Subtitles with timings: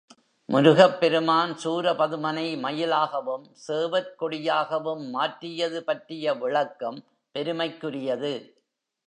[0.49, 6.99] முருகப்பெருமான் சூரபதுமனை மயிலாகவும், சேவற்கொடியாகவும் மாற்றியது பற்றிய விளக்கம்
[7.35, 8.33] பெருமைக்குரியது.